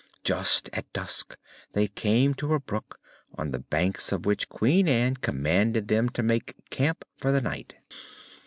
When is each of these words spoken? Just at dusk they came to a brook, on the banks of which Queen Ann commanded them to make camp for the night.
Just 0.23 0.67
at 0.73 0.91
dusk 0.93 1.37
they 1.73 1.87
came 1.87 2.33
to 2.33 2.55
a 2.55 2.59
brook, 2.59 2.99
on 3.37 3.51
the 3.51 3.59
banks 3.59 4.11
of 4.11 4.25
which 4.25 4.49
Queen 4.49 4.87
Ann 4.87 5.15
commanded 5.15 5.89
them 5.89 6.09
to 6.09 6.23
make 6.23 6.55
camp 6.71 7.05
for 7.19 7.31
the 7.31 7.39
night. 7.39 7.75